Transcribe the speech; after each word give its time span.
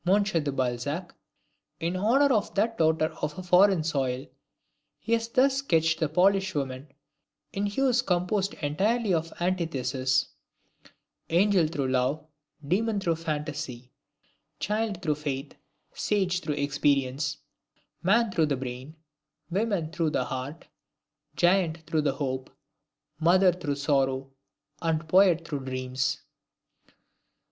de 0.03 0.51
Balzac, 0.51 1.13
"in 1.79 1.95
honor 1.95 2.33
of 2.33 2.55
that 2.55 2.75
daughter 2.75 3.13
of 3.21 3.37
a 3.37 3.43
foreign 3.43 3.83
soil," 3.83 4.25
he 4.97 5.13
has 5.13 5.27
thus 5.27 5.57
sketched 5.57 5.99
the 5.99 6.09
Polish 6.09 6.55
woman 6.55 6.91
in 7.53 7.67
hues 7.67 8.01
composed 8.01 8.55
entirely 8.63 9.13
of 9.13 9.31
antitheses: 9.39 10.29
"Angel 11.29 11.67
through 11.67 11.87
love, 11.89 12.25
demon 12.67 12.99
through 12.99 13.15
fantasy; 13.15 13.91
child 14.59 14.99
through 15.03 15.13
faith, 15.13 15.53
sage 15.93 16.39
through 16.39 16.55
experience; 16.55 17.37
man 18.01 18.31
through 18.31 18.47
the 18.47 18.57
brain, 18.57 18.95
woman 19.51 19.91
through 19.91 20.09
the 20.09 20.25
heart; 20.25 20.65
giant 21.35 21.77
through 21.85 22.01
hope, 22.09 22.49
mother 23.19 23.51
through 23.53 23.75
sorrow; 23.75 24.31
and 24.81 25.07
poet 25.07 25.47
through 25.47 25.59
dreams." 25.63 26.23